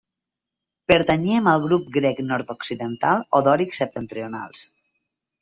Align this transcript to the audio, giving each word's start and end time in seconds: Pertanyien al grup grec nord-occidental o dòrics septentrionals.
Pertanyien 0.91 1.49
al 1.51 1.61
grup 1.65 1.85
grec 1.97 2.23
nord-occidental 2.31 3.23
o 3.37 3.43
dòrics 3.51 3.83
septentrionals. 3.85 4.67